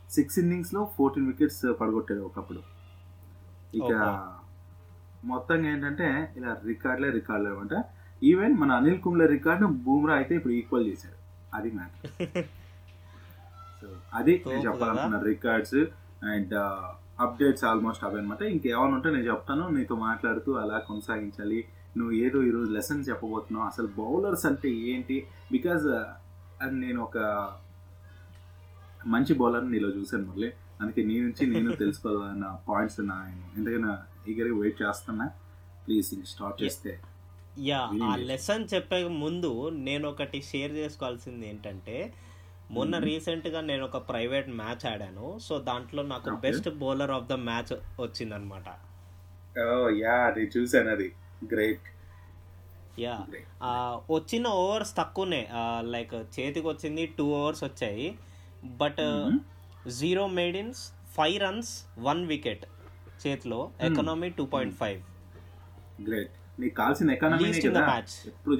[0.09, 2.61] సిక్స్ ఇన్నింగ్స్లో ఫోర్టీన్ వికెట్స్ పడగొట్టాడు ఒకప్పుడు.
[3.73, 3.91] ఇక.
[5.23, 6.07] మొత్తంగా ఏంటంటే
[6.37, 7.75] ఇలా రికార్డులే రికార్డులే అనమాట
[8.21, 11.17] ఈవెన్ మన అనిల్ కుంబ్లే రికార్డు బూమ్రా అయితే ఇప్పుడు ఈక్వల్ చేశాడు.
[11.53, 12.45] అది మ్యాటర్
[13.79, 13.87] సో
[14.19, 15.79] అది నేను చెప్పాలనుకున్న రికార్డ్స్
[16.27, 16.53] అండ్
[17.17, 21.59] అప్డేట్స్ ఆల్మోస్ట్ అవే అనమాట ఇంకేమైనా ఉంటే నేను చెప్తాను నీతో మాట్లాడుతూ అలా కొనసాగించాలి.
[21.95, 23.65] నువ్వు ఏదో ఈరోజు లెసన్ చెప్పబోతున్నావు.
[23.67, 25.17] అసలు బౌలర్స్ అంటే ఏంటి?
[25.51, 25.85] బికాజ్
[26.81, 27.17] నేను ఒక
[29.07, 30.49] మంచి బౌలర్ నీలో చూశాను మళ్ళీ
[30.81, 33.17] అందుకే నీ నుంచి నేను తెలుసుకోవాలన్న పాయింట్స్ నా
[33.55, 33.91] ఎందుకైనా
[34.27, 35.25] ఈగర్గా వెయిట్ చేస్తున్నా.
[35.85, 36.91] ప్లీజ్ స్టార్ట్ చేస్తే
[37.65, 38.07] యా ఆ?
[38.29, 39.51] లెసన్ చెప్పే ముందు
[39.85, 41.97] నేను ఒకటి షేర్ చేసుకోవాల్సింది ఏంటంటే
[42.71, 43.05] మొన్న Mhm.
[43.05, 45.39] రీసెంట్గా నేను ఒక ప్రైవేట్ మ్యాచ్ ఆడాను.
[45.39, 46.29] సో దాంట్లో నాకు.
[46.35, 48.67] Best bowler of the match వచ్చిందనమాట
[50.01, 51.13] యా అది చూశాను అది.
[51.53, 51.81] Great
[52.99, 53.21] yeah.
[54.11, 55.47] వచ్చిన ఓవర్స్ తక్కువనే.
[55.79, 58.17] లైక్ చేతికి వచ్చింది టూ ఓవర్స్ వచ్చాయి.
[58.65, 59.29] But
[59.89, 62.65] zero maidens five runs one wicket
[63.27, 63.71] చేతిలో.
[63.81, 65.01] Economy two point five
[66.07, 68.27] great నీకు కావాల్సిన ఎకానమీ match.
[68.27, 68.55] ఎప్పుడు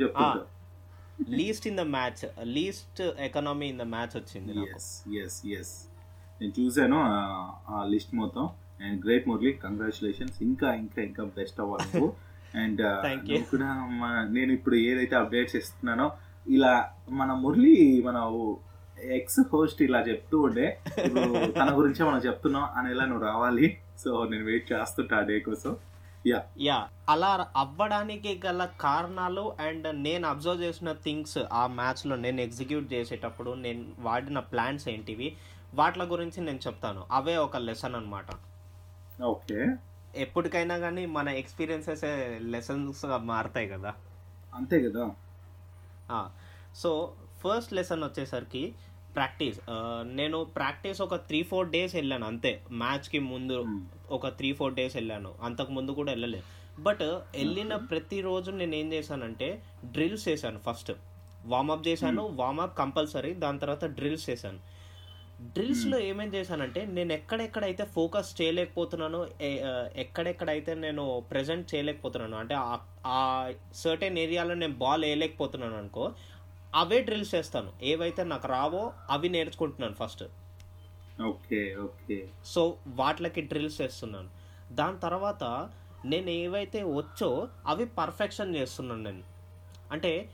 [1.36, 5.74] least in the match least economy in the match వచ్చింది ఎస్ ఎస్ ఎస్
[6.42, 6.98] నేను చూశాను
[7.70, 8.46] ఆ- లిస్ట్ మొత్తం.
[8.82, 12.02] అండ్ గ్రేట్ మురళి కంగ్రాచులేషన్స్ ఇంకా ఇంకా ఇంకా బెస్ట్ అవ్వాలి
[12.58, 12.82] అండ్
[13.30, 13.40] you.
[13.46, 13.70] కూడా
[14.30, 16.08] నేను ఇప్పుడు ఏదైతే అప్డేట్స్ ఇస్తున్నానో
[16.48, 16.74] ఇలా
[17.10, 18.18] మన మురళి మన
[19.12, 20.68] ఎక్స్ హోస్ట్ ఇలా చెప్తూ ఉండే
[21.56, 23.68] తన గురించే మనం చెప్తున్నాం అని ఇలా నువ్వు రావాలి.
[24.00, 25.74] సో నేను వెయిట్ చేస్తుంటా ఆ డే కోసం.
[26.28, 32.94] యా యా అలా అవ్వడానికి గల కారణాలు అండ్ నేను అబ్జర్వ్ చేసిన థింగ్స్ ఆ మ్యాచ్లో నేను ఎగ్జిక్యూట్
[32.94, 35.38] చేసేటప్పుడు నేను వాడిన ప్లాన్స్ ఏంటివి
[35.74, 37.06] వాటి గురించి నేను చెప్తాను.
[37.12, 38.26] అవే ఒక లెసన్ అనమాట
[39.24, 39.68] ఓకే
[40.16, 42.04] ఎప్పటికైనా కానీ మన ఎక్స్పీరియన్సెస్
[42.42, 43.94] లెసన్స్గా మారుతాయి కదా.
[44.56, 45.12] అంతే కదా.
[46.76, 48.76] సో ఫస్ట్ లెసన్ వచ్చేసరికి
[49.16, 49.60] ప్రాక్టీస్.
[50.04, 52.62] నేను ప్రాక్టీస్ ఒక త్రీ ఫోర్ డేస్ వెళ్ళాను అంతే.
[52.72, 53.66] మ్యాచ్కి ముందు.
[54.12, 55.34] ఒక త్రీ ఫోర్ డేస్ వెళ్ళాను.
[55.44, 56.44] అంతకు ముందు కూడా వెళ్ళలేదు.
[56.82, 60.92] బట్ వెళ్ళిన ప్రతిరోజు నేను ఏం చేశానంటే డ్రిల్స్ చేశాను ఫస్ట్.
[61.46, 64.76] వార్మప్ చేశాను వార్మప్ కంపల్సరీ దాని తర్వాత డ్రిల్స్ చేశాను.
[65.42, 69.28] డ్రిల్స్లో ఏమేం చేశానంటే నేను ఎక్కడెక్కడైతే ఫోకస్ చేయలేకపోతున్నానో
[69.96, 76.12] ఎక్కడెక్కడైతే నేను ప్రజెంట్ చేయలేకపోతున్నాను అంటే ఆ- ఆ సర్టెన్ ఏరియాలో నేను బాల్ వేయలేకపోతున్నాను అనుకో
[76.76, 77.74] అవే డ్రిల్స్ చేస్తాను.
[77.84, 80.24] ఏవైతే నాకు రావో అవి నేర్చుకుంటున్నాను ఫస్ట్.
[81.22, 82.30] Okay okay.
[82.46, 84.30] సో వాటికి డ్రిల్స్ చేస్తున్నాను.
[84.72, 85.70] దాని తర్వాత
[86.06, 89.24] నేను ఏవైతే వచ్చో అవి పర్ఫెక్షన్ చేస్తున్నాను నేను.
[89.92, 90.30] అంటే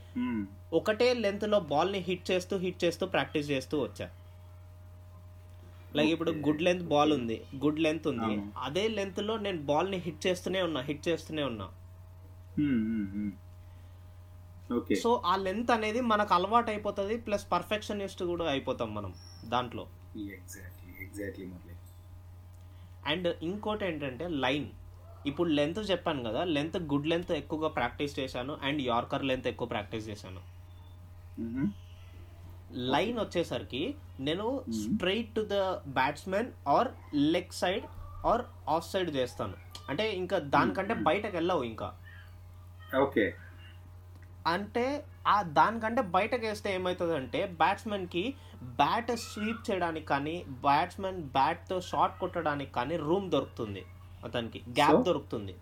[0.72, 4.10] ఒకటే లెంత్లో బాల్ని హిట్ చేస్తూ హిట్ చేస్తూ ప్రాక్టీస్ చేస్తూ వచ్చా.
[5.96, 6.30] లైక్ ఇప్పుడు.
[6.30, 7.44] గుడ్ లెంత్ బాల్ ఉంది.
[7.56, 8.42] గుడ్ లెంత్ ఉంది.
[8.58, 11.70] అదే లెంత్లో నేను బాల్ని హిట్ చేస్తూనే ఉన్నా హిట్ చేస్తూనే ఉన్నా.
[15.02, 19.86] సో ఆ లెంత్ అనేది మనకు అలవాటు అయిపోతుంది ప్లస్ పర్ఫెక్షనిస్ట్ కూడా అయిపోతాం మనం దాంట్లో.
[20.16, 21.46] ఎగ్జాక్ట్లీ
[23.06, 24.66] అండ్ ఇంకోటి ఏంటంటే లైన్.
[25.26, 30.08] ఇప్పుడు లెంత్ చెప్పాను కదా లెంత్ గుడ్ లెంత్ ఎక్కువగా ప్రాక్టీస్ చేశాను అండ్ యార్కర్ లెంత్ ఎక్కువ ప్రాక్టీస్
[30.08, 30.42] చేశాను.
[32.74, 35.54] లైన్ వచ్చేసరికి నేను straight to the
[35.92, 37.84] batsmen or leg side
[38.26, 39.54] or off side చేస్తాను.
[39.88, 41.94] అంటే ఇంకా దానికంటే బయటకు వెళ్ళవు ఇంకా.
[43.00, 43.34] ఓకే.
[44.46, 52.72] అంటే ఆ దానికంటే బయటకు వేస్తే ఏమవుతుందంటే బ్యాట్స్మెన్కి బ్యాట్ స్వీప్ చేయడానికి కానీ బ్యాట్స్మెన్ బ్యాట్తో షాట్ కొట్టడానికి
[52.72, 53.84] కానీ రూమ్ దొరుకుతుంది
[54.24, 54.62] అతనికి.
[54.68, 55.06] గ్యాప్?
[55.06, 55.54] దొరుకుతుంది.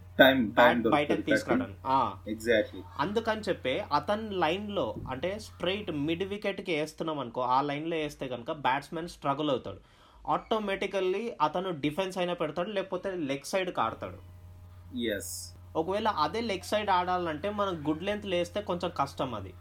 [0.90, 1.78] బయటకు తీసుకురావడానికి.
[2.98, 9.08] అందుకని చెప్పి అతని లైన్లో అంటే స్ట్రైట్ మిడ్ వికెట్కి వేస్తున్నాం అనుకో ఆ లైన్లో వేస్తే కనుక బ్యాట్స్మెన్
[9.08, 9.78] స్ట్రగుల్ అవుతాడు.
[10.28, 14.40] ఆటోమేటికల్లీ అతను డిఫెన్స్ అయినా పెడతాడు లేకపోతే లెగ్ సైడ్కి ఆడతాడు.
[14.96, 19.54] ఎస్ ఒకవేళ అదే లెగ్ సైడ్ ఆడాలంటే మనం గుడ్ లెంత్ లేస్తే కొంచెం కష్టం అది.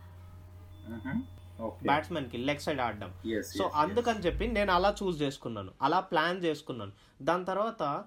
[1.62, 1.86] ఓకే.
[1.86, 3.14] బ్యాట్స్మెన్కి లెగ్ సైడ్ ఆడడం.
[3.42, 5.72] సో అందుకని చెప్పి నేను అలా చూస్ చేసుకున్నాను.
[5.82, 6.92] అలా ప్లాన్ చేసుకున్నాను.
[7.22, 8.04] దాని తర్వాత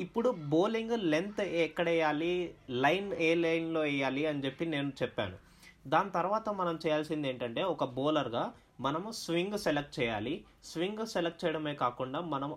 [0.00, 5.36] ఇప్పుడు బౌలింగ్ లెంత్ ఎక్కడ వేయాలి లైన్ ఏ లైన్లో వేయాలి అని చెప్పి నేను చెప్పాను.
[5.86, 10.44] దాని తర్వాత మనం చేయాల్సింది ఏంటంటే ఒక బౌలర్గా మనము స్వింగ్ సెలెక్ట్ చేయాలి.
[10.64, 12.56] స్వింగ్ సెలెక్ట్ చేయడమే కాకుండా మనం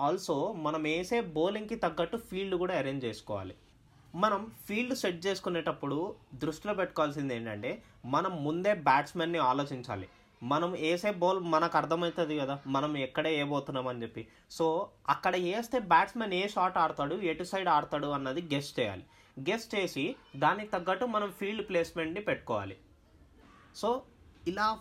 [0.00, 3.54] ఆల్సో మనం వేసే బౌలింగ్కి తగ్గట్టు ఫీల్డ్ కూడా అరేంజ్ చేసుకోవాలి.
[4.14, 7.70] మనం ఫీల్డ్ సెట్ చేసుకునేటప్పుడు దృష్టిలో పెట్టుకోవాల్సింది ఏంటంటే
[8.06, 10.08] మనం ముందే బ్యాట్స్మెన్ని ఆలోచించాలి.
[10.42, 14.28] మనం వేసే బౌల్ మనకు అర్థమవుతుంది కదా మనం ఎక్కడ వేయబోతున్నాం అని చెప్పి.
[14.50, 19.04] సో అక్కడ వేస్తే బ్యాట్స్మెన్ ఏ షాట్ ఆడతాడు ఎటు సైడ్ ఆడతాడు అన్నది గెస్ట్ చేయాలి.
[19.48, 22.76] గెస్ట్ చేసి దానికి తగ్గట్టు మనం ఫీల్డ్ ప్లేస్మెంట్ని పెట్టుకోవాలి.
[23.76, 24.02] సో
[24.48, 24.78] ఇలా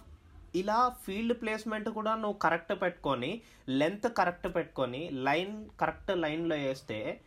[0.55, 7.21] ఇలా ఫీల్డ్ ప్లేస్మెంట్ కూడా నువ్వు కరెక్ట్ పెట్టుకొని లెంత్ కరెక్ట్ పెట్టుకొని లైన్ కరెక్ట్ లైన్లో వేస్తే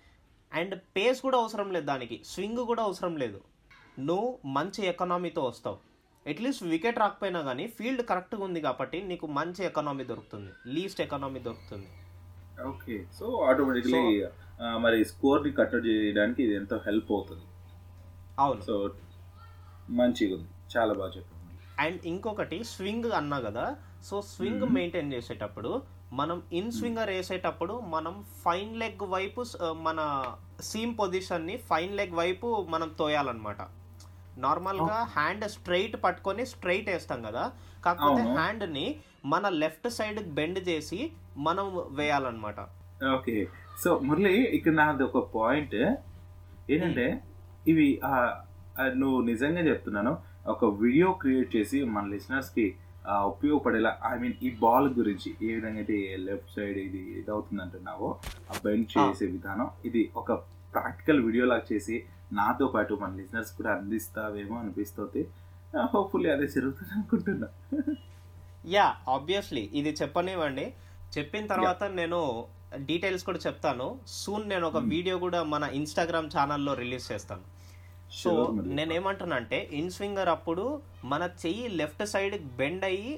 [0.59, 2.17] అండ్ పేస్ కూడా అవసరం లేదు దానికి.
[2.33, 3.41] స్వింగ్ కూడా అవసరం లేదు.
[4.09, 5.79] నువ్వు మంచి ఎకనామీతో వస్తావు.
[6.27, 10.53] అట్లీస్ట్ వికెట్ రాకపోయినా కానీ ఫీల్డ్ కరెక్ట్గా ఉంది కాబట్టి నీకు మంచి ఎకనామీ దొరుకుతుంది.
[10.75, 11.89] లీస్ట్ ఎకనామీ దొరుకుతుంది.
[12.69, 14.03] ఓకే సో ఆటోమేటిక్లీ
[14.85, 17.47] మరి స్కోర్ని కట్టడి చేయడానికి ఇది ఎంతో హెల్ప్ అవుతుంది.
[18.39, 18.63] అవును.
[18.69, 18.75] సో
[20.01, 20.51] మంచిగా ఉంది.
[20.75, 21.41] చాలా బాగా చెప్పారు
[21.85, 23.65] అండ్ ఇంకొకటి స్వింగ్ అన్నా కదా
[24.09, 24.67] సో స్వింగ్.
[24.77, 25.71] మెయింటైన్ చేసేటప్పుడు
[26.13, 29.43] మనం ఇన్ స్వింగర్ వేసేటప్పుడు మనం ఫైన్ లెగ్ వైపు
[29.83, 30.01] మన
[30.61, 33.57] సీమ్ పొజిషన్ని ఫైన్ లెగ్ వైపు మనం తోయాలన్నమాట.
[34.39, 37.53] నార్మల్గా హ్యాండ్ స్ట్రైట్ పట్టుకొని స్ట్రైట్ వేస్తాం కదా.
[37.85, 38.37] కాకపోతే అవును.
[38.37, 38.87] హ్యాండ్ని
[39.25, 42.61] మన లెఫ్ట్ సైడ్ బెండ్ చేసి మనం వేయాలన్నమాట.
[43.15, 43.47] ఓకే.
[43.85, 45.75] సో మురళి ఇక్కడ నాది ఒక పాయింట్
[46.71, 47.07] ఏంటంటే
[47.69, 48.13] ఇవి ఆ,
[48.79, 50.13] ఆ, నువ్వు నిజంగా చెప్తున్నాను.
[50.47, 52.82] ఒక వీడియో క్రియేట్ చేసి మన లిసనర్స్కి ఆ,
[53.29, 58.09] ఉపయోగపడేలా ఐ మీన్ ఈ బాల్ గురించి ఏ విధంగా అయితే లెఫ్ట్ సైడ్ ఇది ఇది అవుతుంది అంటున్నావో
[58.49, 58.55] ఆ.
[58.65, 60.29] బెండ్ చేసే విధానం ఇది ఒక
[60.75, 61.97] ప్రాక్టికల్ వీడియో లాగా చేసి
[62.33, 65.23] నాతో పాటు మన లిసనర్స్ కూడా అందిస్తావేమో అనిపిస్తుంది.
[65.93, 67.49] హోప్ఫుల్లీ అదే జరుగుతుంది అనుకుంటున్నా.
[68.69, 70.67] యా ఆబ్వియస్లీ ఇది చెప్పనివ్వండి.
[71.17, 72.19] చెప్పిన తర్వాత నేను
[72.87, 73.87] డీటెయిల్స్ కూడా చెప్తాను.
[74.19, 74.91] సూన్ నేను ఒక Hmm.
[74.91, 77.45] వీడియో కూడా మన ఇన్స్టాగ్రామ్ ఛానల్లో రిలీజ్ చేస్తాను.
[78.13, 78.31] సో.
[78.79, 80.65] నేనేమంటున్నా అంటే ఇన్ స్వింగర్ అప్పుడు
[81.05, 83.13] మన చెయ్యి లెఫ్ట్ సైడ్ బెండ్ అయ్యి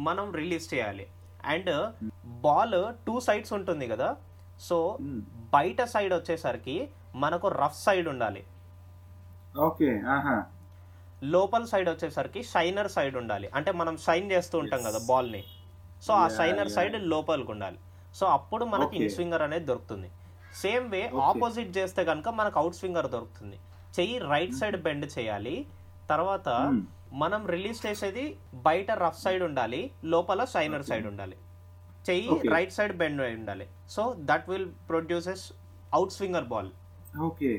[0.00, 1.06] మనం రిలీజ్ చేయాలి
[1.52, 1.70] అండ్
[2.44, 4.08] బాల్ టూ సైడ్స్ ఉంటుంది కదా
[4.68, 5.20] సో Hmm.
[5.52, 6.74] బయట సైడ్ వచ్చేసరికి
[7.22, 8.42] మనకు రఫ్ సైడ్ ఉండాలి
[9.60, 9.88] ఓకే
[11.32, 14.80] లోపల సైడ్ వచ్చేసరికి షైనర్ సైడ్ ఉండాలి అంటే మనం షైన్ చేస్తూ ఉంటాం.
[14.88, 15.42] కదా బాల్ని
[16.06, 16.70] సో ఆ షైనర్.
[16.76, 17.78] సైడ్ లోపలికి ఉండాలి
[18.14, 18.94] సో అప్పుడు మనకి.
[18.98, 20.08] ఇన్ స్వింగర్ అనేది దొరుకుతుంది
[20.62, 21.02] సేమ్ వే.
[21.26, 23.58] ఆపోజిట్ చేస్తే కనుక మనకు అవుట్ స్వింగర్ దొరుకుతుంది
[23.96, 25.56] చెయ్యి రైట్ సైడ్ బెండ్ చేయాలి.
[26.12, 26.80] తర్వాత Hmm.
[27.22, 28.24] మనం రిలీజ్ చేసేది
[28.66, 29.80] బయట రఫ్ సైడ్ ఉండాలి
[30.12, 30.84] లోపల షైనర్.
[30.90, 31.36] సైడ్ ఉండాలి.
[32.08, 32.28] చెయ్యి.
[32.54, 33.66] రైట్ సైడ్ బెండ్ అయి ఉండాలి.
[33.94, 35.44] So that will produces
[35.98, 36.70] out swinger ball.
[37.28, 37.50] Okay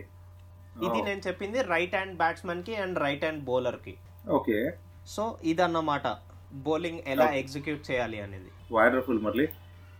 [0.86, 3.94] ఇది నేను చెప్పింది రైట్ హ్యాండ్ బ్యాట్స్మెన్కి అండ్ రైట్ హ్యాండ్ బౌలర్కి
[4.38, 4.58] ఓకే
[5.16, 6.08] సో ఇదన్నమాట
[6.68, 7.40] బౌలింగ్ ఎలా Okay.
[7.42, 8.50] ఎగ్జిక్యూట్ చేయాలి అనేది.
[8.78, 9.46] వండర్ఫుల్ మురళి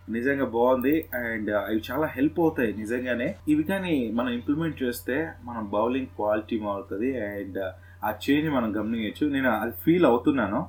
[0.08, 1.08] నిజంగా బాగుంది.
[1.14, 3.34] అండ్ అవి చాలా హెల్ప్ అవుతాయి నిజంగానే.
[3.48, 7.20] ఇవి కానీ మనం ఇంప్లిమెంట్ చేస్తే మనం బౌలింగ్ క్వాలిటీ మారుతుంది.
[7.20, 7.58] అండ్
[8.04, 10.66] ఆ చేంజ్ మనం గమనించచ్చు నేను అది ఫీల్ అవుతున్నాను.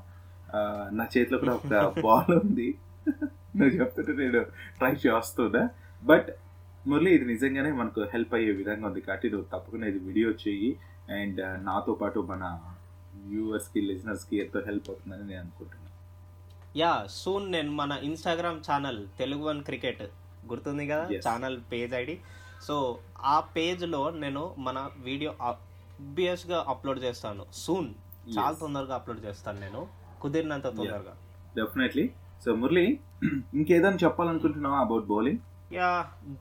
[0.92, 2.78] నా చేతిలో కూడా ఒక బాల్ ఉంది.
[3.56, 4.40] నువ్వు చెప్తుంటే నేను
[4.78, 5.70] ట్రై చేస్తున్నా.
[6.04, 6.30] బట్
[6.88, 10.78] మురళి ఇది నిజంగానే మనకు హెల్ప్ అయ్యే విధంగా ఉంది కాబట్టి నువ్వు తప్పకుండా ఇది వీడియో చేయి
[11.10, 12.60] అండ్ నాతో పాటు మన
[13.16, 15.83] వ్యూవర్స్కి లిజనర్స్కి ఎంతో హెల్ప్ అవుతుందని నేను అనుకుంటున్నాను
[16.76, 20.04] యా సూన్ నేను మన Instagram channel Telugu one cricket.
[20.52, 21.04] గుర్తుంది కదా.
[21.28, 22.16] Channel page ID.
[22.62, 22.76] సో
[23.24, 25.34] ఆ పేజ్లో నేను మన వీడియో
[26.48, 27.46] గా అప్లోడ్ చేస్తాను.
[27.54, 27.90] సూన్
[28.38, 28.56] చాలా.
[28.60, 29.88] తొందరగా అప్లోడ్ చేస్తాను నేను.
[30.22, 31.14] కుదిరినంత తొందరగా.
[31.56, 32.06] డెఫినెట్లీ
[32.46, 32.86] సో మురళి
[33.54, 35.42] ఇంకేదైనా చెప్పాలనుకుంటున్నావా అబౌట్ బౌలింగ్
[35.74, 35.92] యా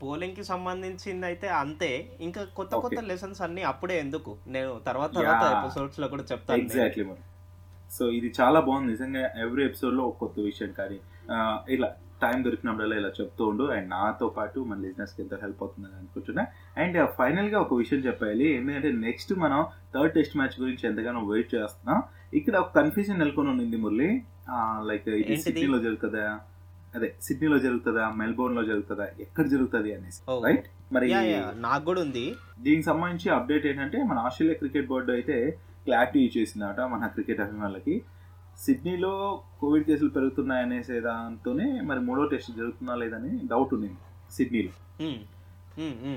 [0.03, 2.17] బౌలింగ్కి సంబంధించింది అయితే అంతే.
[2.21, 3.01] ఇంకా కొత్త కొత్త.
[3.01, 4.37] లెసన్స్ అన్ని అప్పుడే ఎందుకు?
[4.47, 5.45] నేను తర్వాత తర్వాత.
[5.59, 6.59] ఎపిసోడ్స్లో కూడా చెప్తాను.
[6.59, 7.23] ఎగ్జాక్ట్లీ మరి
[7.97, 8.91] సో ఇది చాలా బాగుంది.
[8.95, 10.99] నిజంగా ఎవ్రీ ఎపిసోడ్లో ఒక కొత్త విషయం కానీ
[11.77, 11.89] ఇలా
[12.23, 13.65] టైం దొరికినప్పుడల్లా ఇలా చెప్తూ ఉండు.
[13.77, 16.45] అండ్ నాతో పాటు మన లిజినెస్కి ఎంతో హెల్ప్ అవుతుందని అనుకుంటున్నా.
[16.83, 18.47] అండ్ ఫైనల్గా ఒక విషయం చెప్పాలి.
[18.59, 19.61] ఎందుకంటే నెక్స్ట్ మనం
[19.95, 21.99] థర్డ్ టెస్ట్ మ్యాచ్ గురించి ఎంతగానో వెయిట్ చేస్తున్నాం.
[22.41, 24.11] ఇక్కడ ఒక కన్ఫ్యూజన్ నెలకొని ఉంది మురళి.
[24.91, 25.37] లైక్ ఇది?
[25.47, 26.25] సిడ్నీలో జరుగుతుందా?
[26.97, 28.07] అదే సిడ్నీలో జరుగుతుందా?
[28.21, 29.05] మెల్బోర్న్లో జరుగుతుందా?
[29.25, 30.23] ఎక్కడ జరుగుతుంది అనేసి.
[30.47, 31.07] రైట్ మరి
[31.67, 32.25] నాకు కూడా ఉంది.
[32.65, 35.37] దీనికి సంబంధించి అప్డేట్ ఏంటంటే మన ఆస్ట్రేలియా క్రికెట్ బోర్డు అయితే
[35.87, 37.95] క్లారిటీ ఇచ్చేసిందట మన క్రికెట్ అభిమానులకి.
[38.59, 39.13] సిడ్నీలో
[39.61, 43.91] కోవిడ్ కేసులు పెరుగుతున్నాయనేసే దాంతోనే మరి మూడో టెస్ట్ జరుగుతుందా లేదని డౌట్ ఉంది
[44.31, 44.73] సిడ్నీలో.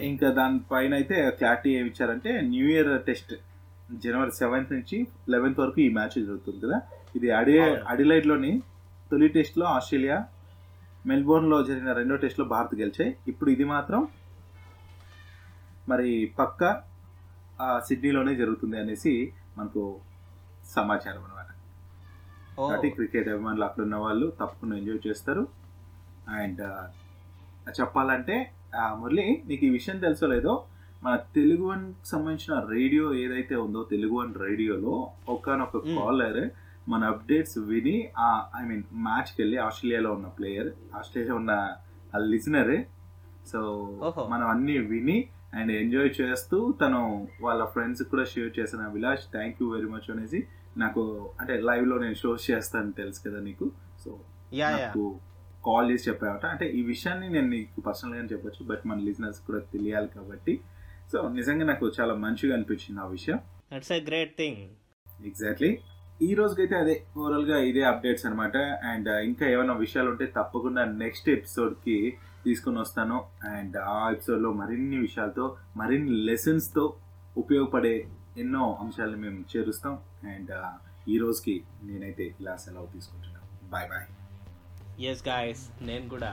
[0.07, 3.33] ఇంకా దానిపైన అయితే క్లారిటీ ఏమి ఇచ్చారంటే న్యూ ఇయర్ టెస్ట్
[4.03, 4.97] జనవరి సెవెంత్ నుంచి
[5.29, 6.77] లెవెన్త్ వరకు ఈ మ్యాచ్ జరుగుతుంది కదా.
[7.15, 7.55] ఇది అడి.
[7.87, 8.51] అడిలైడ్లోని
[9.11, 10.17] తొలి టెస్ట్లో ఆస్ట్రేలియా
[11.05, 13.11] మెల్బోర్న్లో జరిగిన రెండో టెస్ట్లో భారత్ గెలిచాయి.
[13.27, 14.01] ఇప్పుడు ఇది మాత్రం
[15.87, 16.61] మరి పక్క
[17.59, 19.11] ఆ, సిడ్నీలోనే జరుగుతుంది అనేసి
[19.57, 19.81] మనకు
[20.69, 21.49] సమాచారం అనమాట
[22.59, 25.43] కాబట్టి క్రికెట్ అభిమానులు అక్కడ ఉన్న వాళ్ళు తప్పకుండా ఎంజాయ్ చేస్తారు
[26.35, 26.61] అండ్
[27.75, 28.35] చెప్పాలంటే
[28.95, 30.53] మురళి నీకు ఈ విషయం తెలుసో లేదో
[31.03, 34.93] మన తెలుగు వన్ సంబంధించిన రేడియో ఏదైతే ఉందో తెలుగు వన్ రేడియోలో
[35.29, 35.73] ఒకనొక.
[35.97, 36.41] కాలర్
[36.87, 37.95] మన అప్డేట్స్ విని
[38.55, 41.51] ఐ మీన్ మ్యాచ్కి వెళ్ళి ఆస్ట్రేలియాలో ఉన్న ప్లేయర్ ఆస్ట్రేలియా ఉన్న
[42.13, 42.73] ఆ లిజనర్
[43.47, 43.59] సో.
[44.29, 45.17] మనం అన్ని విని
[45.55, 50.47] అండ్ ఎంజాయ్ చేస్తూ తను వాళ్ళ ఫ్రెండ్స్ కూడా షేర్ చేసిన Abhilash thank you very much అనేసి
[50.77, 53.71] నాకు అంటే లైవ్లో నేను షోస్ చేస్తాను తెలుసు కదా నీకు?
[54.03, 54.19] సో
[54.51, 55.19] నాకు
[55.65, 56.45] కాల్ చేసి చెప్పావట.
[56.45, 60.59] అంటే ఈ విషయాన్ని నేను నీకు పర్సనల్గా చెప్పొచ్చు బట్ మన లిజినెస్ కూడా తెలియాలి కాబట్టి.
[61.11, 63.39] సో నిజంగా నాకు చాలా మంచిగా అనిపించింది ఆ విషయం.
[63.73, 64.69] దట్స్ గ్రేట్ థింగ్
[65.25, 65.77] ఎగ్జాక్ట్లీ
[66.21, 72.17] ఈ రోజుకైతే అదే ఓవరాల్గా ఇదే అప్డేట్స్ అనమాట అండ్ ఇంకా ఏమైనా విషయాలు ఉంటే తప్పకుండా నెక్స్ట్ ఎపిసోడ్కి
[72.45, 73.17] తీసుకొని వస్తాను.
[73.55, 75.45] అండ్ ఆ ఎపిసోడ్లో మరిన్ని విషయాలతో
[75.77, 76.85] మరిన్ని లెసన్స్తో
[77.37, 77.95] ఉపయోగపడే
[78.37, 79.95] ఎన్నో అంశాలను మేము చేరుస్తాం.
[80.33, 80.53] అండ్
[81.09, 83.69] ఈ రోజుకి నేనైతే ఇలా సెలవు తీసుకుంటున్నాను.
[83.69, 84.05] బాయ్ బాయ్
[85.11, 86.31] ఎస్ గాయస్ నేను కూడా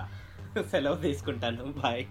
[0.70, 1.64] సెలవు తీసుకుంటాను.
[1.83, 2.05] బాయ్